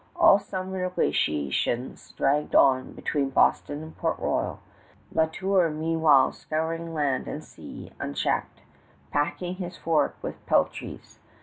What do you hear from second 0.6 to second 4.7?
negotiations dragged on between Boston and Port Royal,